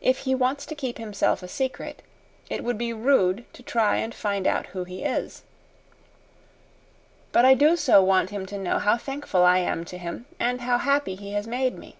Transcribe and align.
"If 0.00 0.18
he 0.18 0.36
wants 0.36 0.66
to 0.66 0.74
keep 0.76 0.98
himself 0.98 1.42
a 1.42 1.48
secret, 1.48 2.00
it 2.48 2.62
would 2.62 2.78
be 2.78 2.92
rude 2.92 3.44
to 3.54 3.62
try 3.64 3.96
and 3.96 4.14
find 4.14 4.46
out 4.46 4.66
who 4.66 4.84
he 4.84 5.02
is. 5.02 5.42
But 7.32 7.44
I 7.44 7.54
do 7.54 7.74
so 7.76 8.00
want 8.00 8.30
him 8.30 8.46
to 8.46 8.56
know 8.56 8.78
how 8.78 8.96
thankful 8.96 9.42
I 9.42 9.58
am 9.58 9.84
to 9.86 9.98
him 9.98 10.26
and 10.38 10.60
how 10.60 10.78
happy 10.78 11.16
he 11.16 11.32
has 11.32 11.48
made 11.48 11.76
me. 11.76 11.96